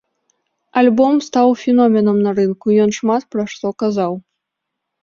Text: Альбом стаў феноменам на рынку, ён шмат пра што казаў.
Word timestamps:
Альбом 0.81 1.13
стаў 1.27 1.53
феноменам 1.65 2.17
на 2.29 2.35
рынку, 2.41 2.67
ён 2.87 2.99
шмат 2.99 3.23
пра 3.35 3.43
што 3.57 3.67
казаў. 3.85 4.13